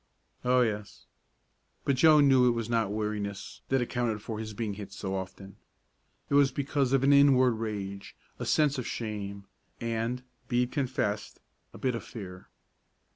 [0.43, 1.05] "Oh, yes,"
[1.85, 5.57] but Joe knew it was not weariness that accounted for his being hit so often.
[6.27, 9.45] It was because of an inward rage, a sense of shame,
[9.79, 11.39] and, be it confessed,
[11.71, 12.47] a bit of fear.